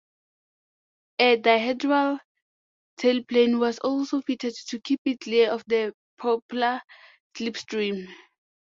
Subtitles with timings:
[1.19, 2.17] A dihedral
[2.97, 6.81] tailplane was also fitted to keep it clear of the propeller
[7.37, 8.07] slipstream.